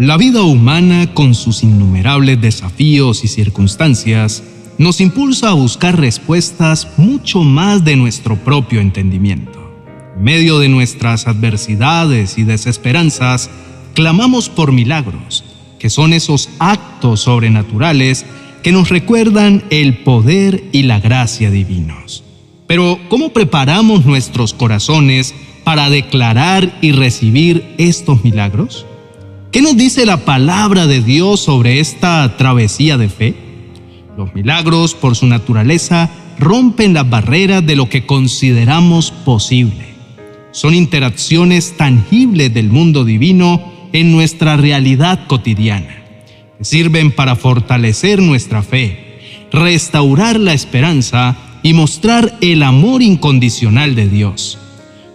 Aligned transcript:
La 0.00 0.16
vida 0.16 0.42
humana, 0.42 1.14
con 1.14 1.36
sus 1.36 1.62
innumerables 1.62 2.40
desafíos 2.40 3.22
y 3.22 3.28
circunstancias, 3.28 4.42
nos 4.76 5.00
impulsa 5.00 5.50
a 5.50 5.52
buscar 5.52 6.00
respuestas 6.00 6.88
mucho 6.96 7.44
más 7.44 7.84
de 7.84 7.94
nuestro 7.94 8.34
propio 8.34 8.80
entendimiento. 8.80 9.72
En 10.16 10.24
medio 10.24 10.58
de 10.58 10.68
nuestras 10.68 11.28
adversidades 11.28 12.38
y 12.38 12.42
desesperanzas, 12.42 13.50
clamamos 13.94 14.48
por 14.48 14.72
milagros, 14.72 15.44
que 15.78 15.90
son 15.90 16.12
esos 16.12 16.50
actos 16.58 17.20
sobrenaturales 17.20 18.26
que 18.64 18.72
nos 18.72 18.88
recuerdan 18.88 19.62
el 19.70 19.98
poder 19.98 20.64
y 20.72 20.82
la 20.82 20.98
gracia 20.98 21.52
divinos. 21.52 22.24
Pero, 22.66 22.98
¿cómo 23.08 23.28
preparamos 23.28 24.04
nuestros 24.04 24.54
corazones 24.54 25.36
para 25.62 25.88
declarar 25.88 26.76
y 26.82 26.90
recibir 26.90 27.76
estos 27.78 28.24
milagros? 28.24 28.86
¿Qué 29.54 29.62
nos 29.62 29.76
dice 29.76 30.04
la 30.04 30.24
palabra 30.24 30.88
de 30.88 31.00
Dios 31.00 31.38
sobre 31.38 31.78
esta 31.78 32.36
travesía 32.36 32.98
de 32.98 33.08
fe? 33.08 33.34
Los 34.18 34.34
milagros, 34.34 34.96
por 34.96 35.14
su 35.14 35.26
naturaleza, 35.26 36.10
rompen 36.40 36.92
las 36.92 37.08
barreras 37.08 37.64
de 37.64 37.76
lo 37.76 37.88
que 37.88 38.04
consideramos 38.04 39.12
posible. 39.12 39.94
Son 40.50 40.74
interacciones 40.74 41.76
tangibles 41.76 42.52
del 42.52 42.68
mundo 42.68 43.04
divino 43.04 43.72
en 43.92 44.10
nuestra 44.10 44.56
realidad 44.56 45.28
cotidiana. 45.28 46.02
sirven 46.60 47.12
para 47.12 47.36
fortalecer 47.36 48.20
nuestra 48.20 48.60
fe, 48.64 49.20
restaurar 49.52 50.40
la 50.40 50.52
esperanza 50.52 51.36
y 51.62 51.74
mostrar 51.74 52.38
el 52.40 52.64
amor 52.64 53.02
incondicional 53.02 53.94
de 53.94 54.08
Dios. 54.08 54.58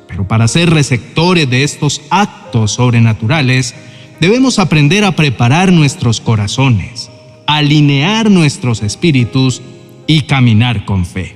Pero 0.08 0.30
para 0.30 0.48
ser 0.48 0.70
receptores 0.70 1.50
de 1.50 1.64
estos 1.64 2.02
actos 2.10 2.72
sobrenaturales, 2.72 3.76
debemos 4.20 4.60
aprender 4.60 5.04
a 5.04 5.16
preparar 5.16 5.72
nuestros 5.72 6.20
corazones, 6.20 7.10
alinear 7.48 8.30
nuestros 8.30 8.84
espíritus 8.84 9.62
y 10.08 10.22
caminar 10.22 10.86
con 10.86 11.06
fe. 11.06 11.36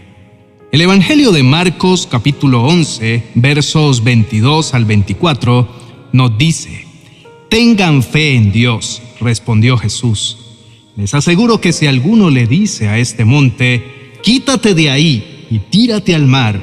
El 0.71 0.81
Evangelio 0.81 1.31
de 1.31 1.43
Marcos 1.43 2.07
capítulo 2.09 2.63
11 2.63 3.31
versos 3.35 4.03
22 4.03 4.73
al 4.73 4.85
24 4.85 5.69
nos 6.11 6.37
dice, 6.37 6.85
Tengan 7.49 8.01
fe 8.01 8.35
en 8.35 8.51
Dios, 8.51 9.01
respondió 9.19 9.77
Jesús. 9.77 10.39
Les 10.95 11.13
aseguro 11.13 11.61
que 11.61 11.73
si 11.73 11.87
alguno 11.87 12.29
le 12.29 12.47
dice 12.47 12.87
a 12.87 12.97
este 12.97 13.25
monte, 13.25 14.13
quítate 14.23 14.73
de 14.73 14.89
ahí 14.89 15.45
y 15.49 15.59
tírate 15.59 16.15
al 16.15 16.25
mar, 16.25 16.59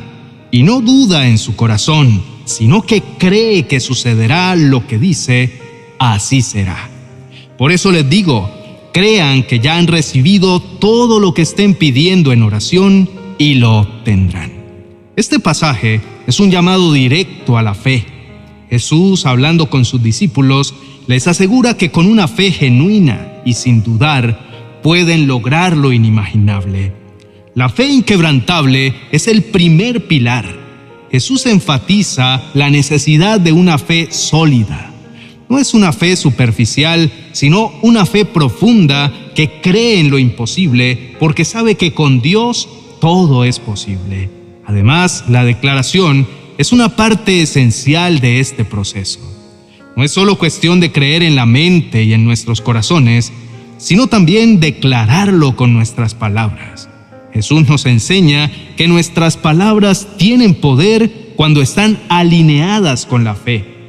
y 0.50 0.64
no 0.64 0.80
duda 0.80 1.28
en 1.28 1.38
su 1.38 1.54
corazón, 1.54 2.22
sino 2.44 2.82
que 2.82 3.02
cree 3.18 3.68
que 3.68 3.78
sucederá 3.78 4.56
lo 4.56 4.86
que 4.88 4.98
dice, 4.98 5.59
así 6.00 6.40
será. 6.40 6.88
Por 7.56 7.70
eso 7.70 7.92
les 7.92 8.08
digo, 8.08 8.50
crean 8.92 9.44
que 9.44 9.60
ya 9.60 9.76
han 9.76 9.86
recibido 9.86 10.60
todo 10.60 11.20
lo 11.20 11.34
que 11.34 11.42
estén 11.42 11.74
pidiendo 11.74 12.32
en 12.32 12.42
oración 12.42 13.08
y 13.38 13.54
lo 13.54 13.80
obtendrán. 13.80 14.50
Este 15.14 15.38
pasaje 15.38 16.00
es 16.26 16.40
un 16.40 16.50
llamado 16.50 16.92
directo 16.92 17.58
a 17.58 17.62
la 17.62 17.74
fe. 17.74 18.06
Jesús, 18.70 19.26
hablando 19.26 19.68
con 19.68 19.84
sus 19.84 20.02
discípulos, 20.02 20.74
les 21.06 21.26
asegura 21.28 21.76
que 21.76 21.90
con 21.90 22.06
una 22.06 22.28
fe 22.28 22.50
genuina 22.50 23.42
y 23.44 23.52
sin 23.52 23.82
dudar, 23.82 24.80
pueden 24.82 25.26
lograr 25.26 25.76
lo 25.76 25.92
inimaginable. 25.92 26.94
La 27.54 27.68
fe 27.68 27.88
inquebrantable 27.88 28.94
es 29.12 29.28
el 29.28 29.42
primer 29.42 30.06
pilar. 30.06 30.46
Jesús 31.10 31.44
enfatiza 31.44 32.42
la 32.54 32.70
necesidad 32.70 33.38
de 33.38 33.52
una 33.52 33.76
fe 33.76 34.08
sólida 34.10 34.90
no 35.50 35.58
es 35.58 35.74
una 35.74 35.92
fe 35.92 36.16
superficial, 36.16 37.10
sino 37.32 37.72
una 37.82 38.06
fe 38.06 38.24
profunda 38.24 39.12
que 39.34 39.60
cree 39.60 39.98
en 39.98 40.08
lo 40.08 40.18
imposible 40.20 41.16
porque 41.18 41.44
sabe 41.44 41.74
que 41.74 41.92
con 41.92 42.22
Dios 42.22 42.68
todo 43.00 43.44
es 43.44 43.58
posible. 43.58 44.30
Además, 44.64 45.24
la 45.28 45.44
declaración 45.44 46.28
es 46.56 46.70
una 46.70 46.94
parte 46.94 47.42
esencial 47.42 48.20
de 48.20 48.38
este 48.38 48.64
proceso. 48.64 49.18
No 49.96 50.04
es 50.04 50.12
solo 50.12 50.38
cuestión 50.38 50.78
de 50.78 50.92
creer 50.92 51.24
en 51.24 51.34
la 51.34 51.46
mente 51.46 52.04
y 52.04 52.12
en 52.12 52.24
nuestros 52.24 52.60
corazones, 52.60 53.32
sino 53.76 54.06
también 54.06 54.60
declararlo 54.60 55.56
con 55.56 55.74
nuestras 55.74 56.14
palabras. 56.14 56.88
Jesús 57.34 57.68
nos 57.68 57.86
enseña 57.86 58.52
que 58.76 58.86
nuestras 58.86 59.36
palabras 59.36 60.06
tienen 60.16 60.54
poder 60.54 61.32
cuando 61.34 61.60
están 61.60 61.98
alineadas 62.08 63.04
con 63.04 63.24
la 63.24 63.34
fe. 63.34 63.79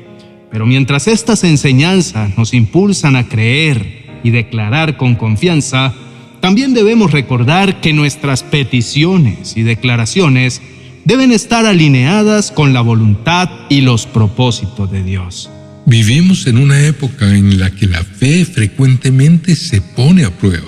Pero 0.52 0.66
mientras 0.66 1.08
estas 1.08 1.44
enseñanzas 1.44 2.38
nos 2.38 2.54
impulsan 2.54 3.16
a 3.16 3.28
creer 3.28 4.20
y 4.24 4.32
declarar 4.32 4.98
con 4.98 5.16
confianza, 5.16 5.94
también 6.42 6.74
debemos 6.74 7.12
recordar 7.12 7.82
que 7.82 7.94
nuestras 7.94 8.44
peticiones 8.44 9.56
y 9.56 9.64
declaraciones 9.64 10.62
deben 11.06 11.32
estar 11.32 11.66
alineadas 11.66 12.52
con 12.52 12.74
la 12.74 12.82
voluntad 12.82 13.50
y 13.70 13.82
los 13.82 14.06
propósitos 14.06 14.92
de 14.92 15.04
Dios. 15.04 15.50
Vivimos 15.86 16.46
en 16.48 16.58
una 16.58 16.86
época 16.86 17.36
en 17.36 17.60
la 17.60 17.72
que 17.72 17.88
la 17.88 18.04
fe 18.04 18.46
frecuentemente 18.46 19.56
se 19.56 19.82
pone 19.82 20.26
a 20.26 20.32
prueba. 20.32 20.68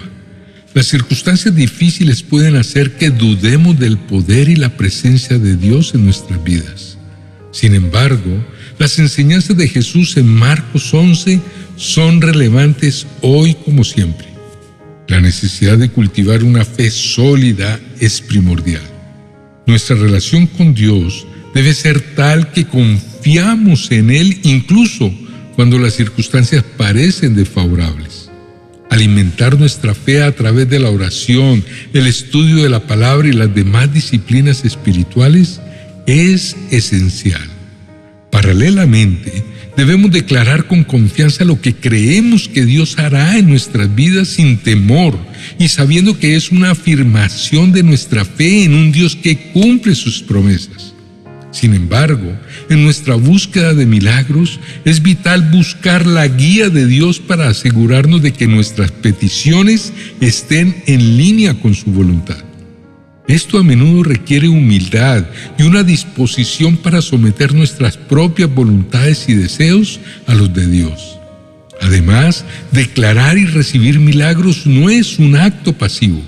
Las 0.74 0.88
circunstancias 0.88 1.54
difíciles 1.56 2.24
pueden 2.24 2.56
hacer 2.56 2.98
que 2.98 3.12
dudemos 3.12 3.78
del 3.78 3.98
poder 3.98 4.50
y 4.50 4.56
la 4.56 4.70
presencia 4.70 5.38
de 5.38 5.56
Dios 5.56 5.94
en 5.94 6.06
nuestras 6.06 6.44
vidas. 6.44 6.98
Sin 7.52 7.76
embargo, 7.76 8.44
las 8.84 9.00
enseñanzas 9.00 9.56
de 9.56 9.70
Jesús 9.70 10.18
en 10.18 10.28
Marcos 10.28 10.94
11 10.94 11.40
son 11.78 12.20
relevantes 12.20 13.08
hoy 13.22 13.56
como 13.64 13.86
siempre. 13.86 14.28
La 15.08 15.22
necesidad 15.22 15.78
de 15.78 15.90
cultivar 15.90 16.44
una 16.44 16.66
fe 16.66 16.92
sólida 16.92 17.80
es 18.02 18.20
primordial. 18.20 18.82
Nuestra 19.66 19.96
relación 19.96 20.48
con 20.48 20.74
Dios 20.74 21.26
debe 21.54 21.74
ser 21.74 22.02
tal 22.14 22.52
que 22.52 22.66
confiamos 22.66 23.90
en 23.90 24.10
Él 24.10 24.42
incluso 24.44 25.14
cuando 25.56 25.80
las 25.80 25.94
circunstancias 25.94 26.66
parecen 26.76 27.38
desfavorables. 27.38 28.30
Alimentar 28.90 29.58
nuestra 29.58 29.96
fe 29.96 30.24
a 30.24 30.36
través 30.36 30.70
de 30.70 30.80
la 30.80 30.90
oración, 30.90 31.64
el 31.94 32.06
estudio 32.06 32.62
de 32.62 32.70
la 32.70 32.86
palabra 32.86 33.30
y 33.30 33.32
las 33.32 33.56
demás 33.56 33.94
disciplinas 33.94 34.66
espirituales 34.66 35.62
es 36.06 36.58
esencial. 36.70 37.53
Paralelamente, 38.44 39.42
debemos 39.78 40.12
declarar 40.12 40.68
con 40.68 40.84
confianza 40.84 41.46
lo 41.46 41.62
que 41.62 41.74
creemos 41.74 42.50
que 42.50 42.66
Dios 42.66 43.00
hará 43.00 43.38
en 43.38 43.48
nuestras 43.48 43.96
vidas 43.96 44.28
sin 44.28 44.58
temor 44.58 45.18
y 45.58 45.70
sabiendo 45.70 46.20
que 46.20 46.36
es 46.36 46.52
una 46.52 46.72
afirmación 46.72 47.72
de 47.72 47.84
nuestra 47.84 48.26
fe 48.26 48.66
en 48.66 48.74
un 48.74 48.92
Dios 48.92 49.16
que 49.16 49.38
cumple 49.54 49.96
sus 49.96 50.22
promesas. 50.22 50.94
Sin 51.52 51.74
embargo, 51.74 52.38
en 52.70 52.84
nuestra 52.84 53.16
búsqueda 53.16 53.74
de 53.74 53.86
milagros 53.86 54.60
es 54.84 55.02
vital 55.02 55.50
buscar 55.50 56.06
la 56.06 56.28
guía 56.28 56.70
de 56.70 56.86
Dios 56.86 57.22
para 57.22 57.48
asegurarnos 57.48 58.22
de 58.22 58.34
que 58.34 58.48
nuestras 58.48 58.92
peticiones 58.92 59.94
estén 60.20 60.84
en 60.86 61.16
línea 61.16 61.54
con 61.54 61.76
su 61.76 61.92
voluntad. 61.92 62.44
Esto 63.28 63.58
a 63.58 63.64
menudo 63.64 64.04
requiere 64.04 64.50
humildad 64.50 65.26
y 65.58 65.64
una 65.64 65.84
disposición 65.84 66.76
para 66.76 67.02
someter 67.02 67.54
nuestras 67.54 67.96
propias 67.96 68.54
voluntades 68.54 69.30
y 69.30 69.34
deseos 69.34 70.02
a 70.28 70.36
los 70.36 70.54
de 70.54 70.68
Dios. 70.68 71.18
Además, 71.82 72.44
declarar 72.72 73.38
y 73.38 73.46
recibir 73.46 74.00
milagros 74.00 74.68
no 74.68 74.90
es 74.90 75.20
un 75.20 75.36
acto 75.38 75.74
pasivo. 75.74 76.22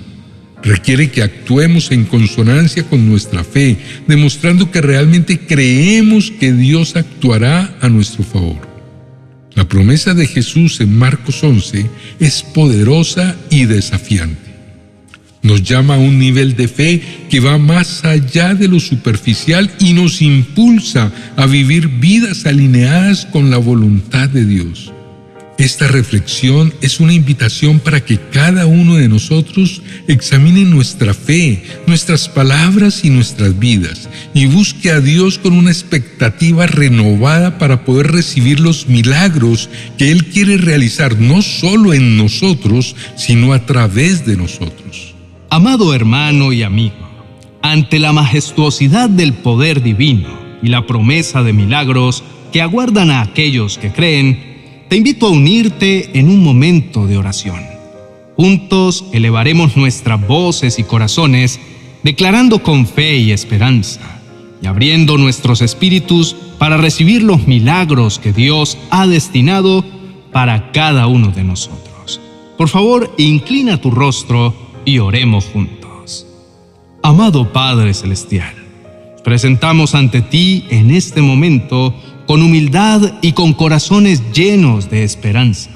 Requiere 0.62 1.10
que 1.10 1.22
actuemos 1.22 1.92
en 1.92 2.04
consonancia 2.04 2.82
con 2.82 3.08
nuestra 3.08 3.44
fe, 3.44 3.76
demostrando 4.06 4.70
que 4.70 4.80
realmente 4.80 5.38
creemos 5.38 6.30
que 6.30 6.52
Dios 6.52 6.96
actuará 6.96 7.76
a 7.80 7.88
nuestro 7.88 8.24
favor. 8.24 8.66
La 9.54 9.68
promesa 9.68 10.12
de 10.14 10.26
Jesús 10.26 10.80
en 10.80 10.98
Marcos 10.98 11.42
11 11.44 11.86
es 12.20 12.42
poderosa 12.42 13.36
y 13.50 13.66
desafiante. 13.66 14.45
Nos 15.46 15.62
llama 15.62 15.94
a 15.94 15.98
un 15.98 16.18
nivel 16.18 16.56
de 16.56 16.66
fe 16.66 17.00
que 17.30 17.38
va 17.38 17.56
más 17.56 18.04
allá 18.04 18.56
de 18.56 18.66
lo 18.66 18.80
superficial 18.80 19.70
y 19.78 19.92
nos 19.92 20.20
impulsa 20.20 21.12
a 21.36 21.46
vivir 21.46 21.86
vidas 21.86 22.46
alineadas 22.46 23.26
con 23.26 23.48
la 23.48 23.58
voluntad 23.58 24.28
de 24.28 24.44
Dios. 24.44 24.92
Esta 25.56 25.86
reflexión 25.86 26.74
es 26.80 26.98
una 26.98 27.12
invitación 27.12 27.78
para 27.78 28.04
que 28.04 28.18
cada 28.18 28.66
uno 28.66 28.96
de 28.96 29.08
nosotros 29.08 29.82
examine 30.08 30.64
nuestra 30.64 31.14
fe, 31.14 31.62
nuestras 31.86 32.28
palabras 32.28 33.04
y 33.04 33.10
nuestras 33.10 33.56
vidas 33.56 34.08
y 34.34 34.46
busque 34.46 34.90
a 34.90 35.00
Dios 35.00 35.38
con 35.38 35.52
una 35.52 35.70
expectativa 35.70 36.66
renovada 36.66 37.58
para 37.58 37.84
poder 37.84 38.10
recibir 38.10 38.58
los 38.58 38.88
milagros 38.88 39.70
que 39.96 40.10
Él 40.10 40.24
quiere 40.26 40.56
realizar 40.56 41.20
no 41.20 41.40
solo 41.40 41.94
en 41.94 42.16
nosotros, 42.16 42.96
sino 43.16 43.52
a 43.52 43.64
través 43.64 44.26
de 44.26 44.36
nosotros. 44.36 45.15
Amado 45.56 45.94
hermano 45.94 46.52
y 46.52 46.62
amigo, 46.62 46.96
ante 47.62 47.98
la 47.98 48.12
majestuosidad 48.12 49.08
del 49.08 49.32
poder 49.32 49.82
divino 49.82 50.28
y 50.62 50.68
la 50.68 50.86
promesa 50.86 51.42
de 51.42 51.54
milagros 51.54 52.22
que 52.52 52.60
aguardan 52.60 53.10
a 53.10 53.22
aquellos 53.22 53.78
que 53.78 53.90
creen, 53.90 54.84
te 54.90 54.96
invito 54.96 55.28
a 55.28 55.30
unirte 55.30 56.10
en 56.18 56.28
un 56.28 56.44
momento 56.44 57.06
de 57.06 57.16
oración. 57.16 57.62
Juntos 58.36 59.06
elevaremos 59.14 59.78
nuestras 59.78 60.28
voces 60.28 60.78
y 60.78 60.84
corazones 60.84 61.58
declarando 62.02 62.62
con 62.62 62.86
fe 62.86 63.16
y 63.16 63.32
esperanza 63.32 64.20
y 64.60 64.66
abriendo 64.66 65.16
nuestros 65.16 65.62
espíritus 65.62 66.36
para 66.58 66.76
recibir 66.76 67.22
los 67.22 67.46
milagros 67.46 68.18
que 68.18 68.34
Dios 68.34 68.76
ha 68.90 69.06
destinado 69.06 69.86
para 70.32 70.70
cada 70.72 71.06
uno 71.06 71.28
de 71.28 71.44
nosotros. 71.44 72.20
Por 72.58 72.68
favor, 72.68 73.14
inclina 73.16 73.80
tu 73.80 73.90
rostro 73.90 74.65
y 74.86 75.00
oremos 75.00 75.44
juntos. 75.46 76.26
Amado 77.02 77.52
Padre 77.52 77.92
Celestial, 77.92 78.54
presentamos 79.22 79.94
ante 79.94 80.22
ti 80.22 80.64
en 80.70 80.90
este 80.90 81.20
momento 81.20 81.94
con 82.26 82.40
humildad 82.40 83.18
y 83.20 83.32
con 83.32 83.52
corazones 83.52 84.32
llenos 84.32 84.88
de 84.88 85.04
esperanza. 85.04 85.70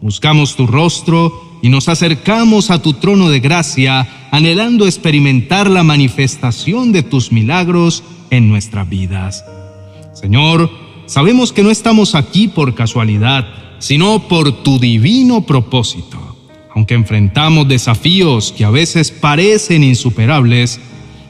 Buscamos 0.00 0.56
tu 0.56 0.66
rostro 0.66 1.58
y 1.62 1.68
nos 1.68 1.88
acercamos 1.88 2.70
a 2.70 2.82
tu 2.82 2.94
trono 2.94 3.28
de 3.28 3.40
gracia, 3.40 4.28
anhelando 4.30 4.86
experimentar 4.86 5.70
la 5.70 5.82
manifestación 5.82 6.90
de 6.92 7.02
tus 7.02 7.32
milagros 7.32 8.02
en 8.30 8.48
nuestras 8.48 8.88
vidas. 8.88 9.44
Señor, 10.14 10.70
sabemos 11.06 11.52
que 11.52 11.62
no 11.62 11.70
estamos 11.70 12.14
aquí 12.14 12.48
por 12.48 12.74
casualidad, 12.74 13.46
sino 13.78 14.28
por 14.28 14.62
tu 14.62 14.78
divino 14.78 15.42
propósito. 15.42 16.29
Aunque 16.74 16.94
enfrentamos 16.94 17.68
desafíos 17.68 18.54
que 18.56 18.64
a 18.64 18.70
veces 18.70 19.10
parecen 19.10 19.82
insuperables, 19.82 20.80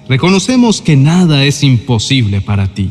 reconocemos 0.09 0.83
que 0.83 0.97
nada 0.97 1.45
es 1.45 1.63
imposible 1.63 2.41
para 2.41 2.67
ti. 2.69 2.91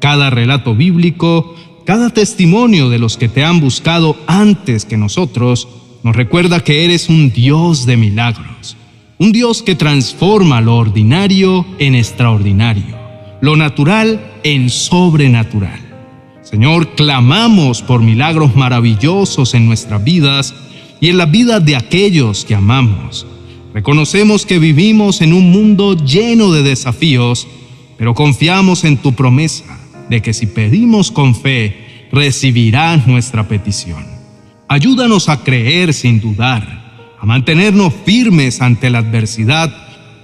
Cada 0.00 0.30
relato 0.30 0.74
bíblico, 0.74 1.54
cada 1.84 2.10
testimonio 2.10 2.88
de 2.88 2.98
los 2.98 3.16
que 3.16 3.28
te 3.28 3.44
han 3.44 3.60
buscado 3.60 4.16
antes 4.26 4.84
que 4.84 4.96
nosotros, 4.96 5.68
nos 6.02 6.14
recuerda 6.14 6.60
que 6.60 6.84
eres 6.84 7.08
un 7.08 7.32
Dios 7.32 7.84
de 7.84 7.96
milagros, 7.96 8.76
un 9.18 9.32
Dios 9.32 9.62
que 9.62 9.74
transforma 9.74 10.60
lo 10.60 10.76
ordinario 10.76 11.66
en 11.78 11.94
extraordinario, 11.94 12.96
lo 13.40 13.56
natural 13.56 14.32
en 14.42 14.70
sobrenatural. 14.70 15.80
Señor, 16.42 16.94
clamamos 16.94 17.82
por 17.82 18.00
milagros 18.00 18.56
maravillosos 18.56 19.52
en 19.54 19.66
nuestras 19.66 20.02
vidas 20.02 20.54
y 21.00 21.08
en 21.08 21.18
la 21.18 21.26
vida 21.26 21.60
de 21.60 21.76
aquellos 21.76 22.44
que 22.44 22.54
amamos. 22.54 23.26
Reconocemos 23.74 24.46
que 24.46 24.58
vivimos 24.58 25.20
en 25.20 25.32
un 25.32 25.50
mundo 25.50 25.96
lleno 26.04 26.50
de 26.52 26.62
desafíos, 26.62 27.46
pero 27.96 28.14
confiamos 28.14 28.84
en 28.84 28.96
tu 28.96 29.12
promesa 29.12 29.78
de 30.08 30.22
que 30.22 30.32
si 30.32 30.46
pedimos 30.46 31.10
con 31.10 31.34
fe, 31.34 32.08
recibirás 32.10 33.06
nuestra 33.06 33.46
petición. 33.46 34.04
Ayúdanos 34.68 35.28
a 35.28 35.44
creer 35.44 35.94
sin 35.94 36.20
dudar, 36.20 37.14
a 37.20 37.26
mantenernos 37.26 37.92
firmes 38.04 38.60
ante 38.60 38.90
la 38.90 38.98
adversidad, 38.98 39.74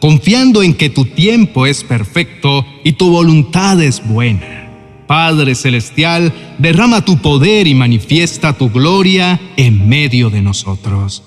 confiando 0.01 0.63
en 0.63 0.75
que 0.75 0.91
tu 0.91 1.05
tiempo 1.05 1.67
es 1.67 1.85
perfecto 1.85 2.67
y 2.83 2.93
tu 2.93 3.11
voluntad 3.11 3.81
es 3.83 4.07
buena. 4.07 4.64
Padre 5.07 5.55
Celestial, 5.55 6.33
derrama 6.59 7.05
tu 7.05 7.19
poder 7.19 7.67
y 7.67 7.75
manifiesta 7.75 8.55
tu 8.55 8.71
gloria 8.71 9.41
en 9.57 9.89
medio 9.89 10.31
de 10.31 10.41
nosotros. 10.41 11.23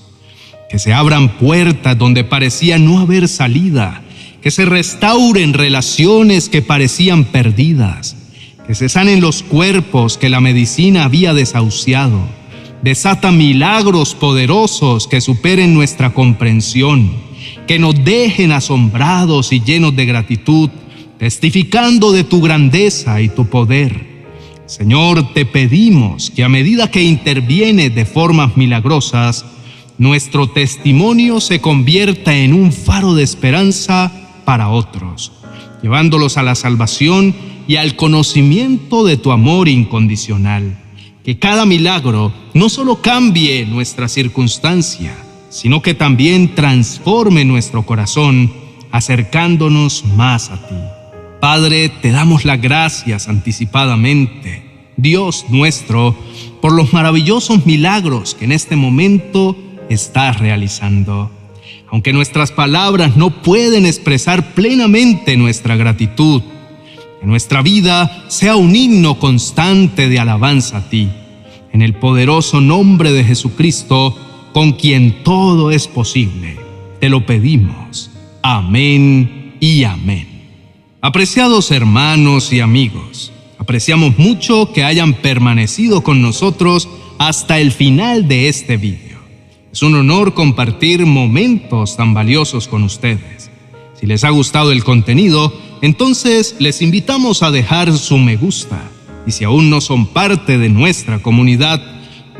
Que 0.69 0.79
se 0.79 0.93
abran 0.93 1.37
puertas 1.37 1.97
donde 1.97 2.23
parecía 2.23 2.77
no 2.77 2.99
haber 2.99 3.27
salida, 3.27 4.01
que 4.41 4.51
se 4.51 4.65
restauren 4.65 5.53
relaciones 5.53 6.49
que 6.49 6.61
parecían 6.61 7.25
perdidas, 7.25 8.15
que 8.65 8.75
se 8.75 8.89
sanen 8.89 9.21
los 9.21 9.43
cuerpos 9.43 10.17
que 10.17 10.29
la 10.29 10.41
medicina 10.41 11.05
había 11.05 11.33
desahuciado. 11.33 12.19
Desata 12.81 13.31
milagros 13.31 14.13
poderosos 14.13 15.07
que 15.07 15.21
superen 15.21 15.73
nuestra 15.73 16.13
comprensión, 16.13 17.11
que 17.67 17.79
nos 17.79 18.03
dejen 18.03 18.51
asombrados 18.51 19.51
y 19.51 19.61
llenos 19.61 19.95
de 19.95 20.05
gratitud, 20.05 20.69
testificando 21.19 22.11
de 22.11 22.23
tu 22.23 22.41
grandeza 22.41 23.21
y 23.21 23.29
tu 23.29 23.47
poder. 23.47 24.17
Señor, 24.65 25.33
te 25.33 25.45
pedimos 25.45 26.29
que 26.29 26.43
a 26.43 26.49
medida 26.49 26.91
que 26.91 27.01
interviene 27.01 27.89
de 27.89 28.05
formas 28.05 28.57
milagrosas, 28.57 29.45
nuestro 29.97 30.49
testimonio 30.49 31.39
se 31.39 31.59
convierta 31.59 32.35
en 32.35 32.53
un 32.53 32.71
faro 32.71 33.15
de 33.15 33.23
esperanza 33.23 34.11
para 34.45 34.69
otros, 34.69 35.31
llevándolos 35.81 36.37
a 36.37 36.43
la 36.43 36.55
salvación 36.55 37.33
y 37.67 37.77
al 37.77 37.95
conocimiento 37.95 39.05
de 39.05 39.17
tu 39.17 39.31
amor 39.31 39.67
incondicional. 39.67 40.77
Que 41.23 41.39
cada 41.39 41.65
milagro 41.65 42.31
no 42.53 42.69
solo 42.69 43.01
cambie 43.01 43.65
nuestra 43.65 44.07
circunstancia, 44.07 45.15
sino 45.49 45.81
que 45.81 45.93
también 45.93 46.55
transforme 46.55 47.43
nuestro 47.43 47.85
corazón, 47.85 48.51
acercándonos 48.91 50.05
más 50.15 50.49
a 50.49 50.67
ti. 50.67 50.96
Padre, 51.39 51.89
te 51.89 52.11
damos 52.11 52.45
las 52.45 52.59
gracias 52.59 53.27
anticipadamente, 53.27 54.63
Dios 54.97 55.45
nuestro, 55.49 56.17
por 56.61 56.73
los 56.73 56.93
maravillosos 56.93 57.65
milagros 57.67 58.33
que 58.33 58.45
en 58.45 58.51
este 58.51 58.75
momento 58.75 59.55
estás 59.87 60.39
realizando. 60.39 61.31
Aunque 61.89 62.11
nuestras 62.11 62.51
palabras 62.51 63.15
no 63.15 63.29
pueden 63.29 63.85
expresar 63.85 64.55
plenamente 64.55 65.37
nuestra 65.37 65.75
gratitud, 65.75 66.41
que 67.21 67.27
nuestra 67.27 67.61
vida 67.61 68.25
sea 68.29 68.55
un 68.55 68.75
himno 68.75 69.19
constante 69.19 70.09
de 70.09 70.19
alabanza 70.19 70.77
a 70.77 70.89
ti, 70.89 71.09
en 71.71 71.83
el 71.83 71.93
poderoso 71.93 72.61
nombre 72.61 73.11
de 73.11 73.23
Jesucristo, 73.23 74.17
con 74.53 74.71
quien 74.71 75.23
todo 75.23 75.69
es 75.69 75.87
posible. 75.87 76.57
Te 76.99 77.09
lo 77.09 77.27
pedimos. 77.27 78.09
Amén 78.41 79.55
y 79.59 79.83
amén. 79.83 80.36
Apreciados 80.99 81.69
hermanos 81.69 82.51
y 82.51 82.59
amigos, 82.59 83.31
apreciamos 83.59 84.17
mucho 84.17 84.73
que 84.73 84.83
hayan 84.83 85.13
permanecido 85.13 86.01
con 86.01 86.23
nosotros 86.23 86.89
hasta 87.19 87.59
el 87.59 87.71
final 87.71 88.27
de 88.27 88.49
este 88.49 88.77
vídeo. 88.77 89.19
Es 89.71 89.83
un 89.83 89.93
honor 89.93 90.33
compartir 90.33 91.05
momentos 91.05 91.97
tan 91.97 92.15
valiosos 92.15 92.67
con 92.67 92.81
ustedes. 92.81 93.51
Si 93.93 94.07
les 94.07 94.23
ha 94.23 94.31
gustado 94.31 94.71
el 94.71 94.83
contenido, 94.83 95.53
entonces 95.83 96.55
les 96.57 96.81
invitamos 96.81 97.43
a 97.43 97.51
dejar 97.51 97.95
su 97.95 98.17
me 98.17 98.35
gusta 98.35 98.89
y 99.27 99.31
si 99.33 99.43
aún 99.43 99.69
no 99.69 99.81
son 99.81 100.07
parte 100.07 100.57
de 100.57 100.69
nuestra 100.69 101.19
comunidad, 101.19 101.79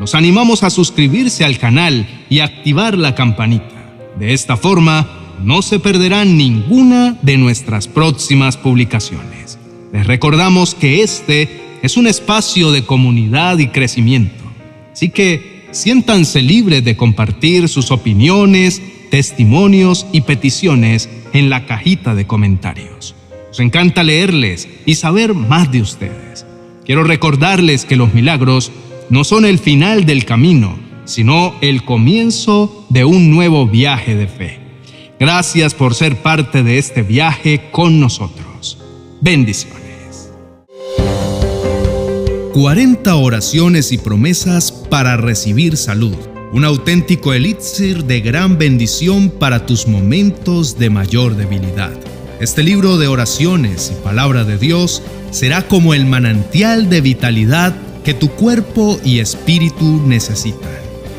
los 0.00 0.16
animamos 0.16 0.64
a 0.64 0.70
suscribirse 0.70 1.44
al 1.44 1.58
canal 1.58 2.08
y 2.28 2.40
activar 2.40 2.98
la 2.98 3.14
campanita. 3.14 3.94
De 4.18 4.34
esta 4.34 4.56
forma, 4.56 5.17
no 5.42 5.62
se 5.62 5.78
perderán 5.78 6.36
ninguna 6.36 7.18
de 7.22 7.36
nuestras 7.36 7.88
próximas 7.88 8.56
publicaciones. 8.56 9.58
Les 9.92 10.06
recordamos 10.06 10.74
que 10.74 11.02
este 11.02 11.78
es 11.82 11.96
un 11.96 12.06
espacio 12.06 12.72
de 12.72 12.84
comunidad 12.84 13.58
y 13.58 13.68
crecimiento, 13.68 14.44
así 14.92 15.08
que 15.08 15.68
siéntanse 15.70 16.42
libres 16.42 16.84
de 16.84 16.96
compartir 16.96 17.68
sus 17.68 17.90
opiniones, 17.90 18.82
testimonios 19.10 20.06
y 20.12 20.22
peticiones 20.22 21.08
en 21.32 21.50
la 21.50 21.66
cajita 21.66 22.14
de 22.14 22.26
comentarios. 22.26 23.14
Nos 23.48 23.60
encanta 23.60 24.02
leerles 24.02 24.68
y 24.86 24.96
saber 24.96 25.34
más 25.34 25.70
de 25.72 25.80
ustedes. 25.80 26.44
Quiero 26.84 27.04
recordarles 27.04 27.84
que 27.84 27.96
los 27.96 28.14
milagros 28.14 28.70
no 29.10 29.24
son 29.24 29.44
el 29.44 29.58
final 29.58 30.04
del 30.04 30.24
camino, 30.24 30.78
sino 31.04 31.54
el 31.60 31.84
comienzo 31.84 32.86
de 32.90 33.04
un 33.04 33.30
nuevo 33.30 33.66
viaje 33.66 34.14
de 34.14 34.26
fe. 34.26 34.67
Gracias 35.20 35.74
por 35.74 35.96
ser 35.96 36.22
parte 36.22 36.62
de 36.62 36.78
este 36.78 37.02
viaje 37.02 37.70
con 37.72 37.98
nosotros. 37.98 38.78
Bendiciones. 39.20 40.30
40 42.54 43.16
oraciones 43.16 43.90
y 43.90 43.98
promesas 43.98 44.70
para 44.70 45.16
recibir 45.16 45.76
salud. 45.76 46.14
Un 46.52 46.64
auténtico 46.64 47.32
elixir 47.32 48.04
de 48.04 48.20
gran 48.20 48.58
bendición 48.58 49.28
para 49.28 49.66
tus 49.66 49.88
momentos 49.88 50.78
de 50.78 50.88
mayor 50.88 51.34
debilidad. 51.34 51.92
Este 52.38 52.62
libro 52.62 52.96
de 52.96 53.08
oraciones 53.08 53.90
y 53.92 54.04
palabra 54.04 54.44
de 54.44 54.56
Dios 54.56 55.02
será 55.32 55.66
como 55.66 55.94
el 55.94 56.06
manantial 56.06 56.88
de 56.88 57.00
vitalidad 57.00 57.74
que 58.04 58.14
tu 58.14 58.28
cuerpo 58.30 59.00
y 59.04 59.18
espíritu 59.18 60.00
necesitan. 60.06 60.87